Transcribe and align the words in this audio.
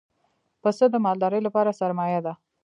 پسه 0.61 0.85
د 0.91 0.95
مالدار 1.05 1.33
لپاره 1.47 1.77
سرمایه 1.79 2.19
ده. 2.25 2.33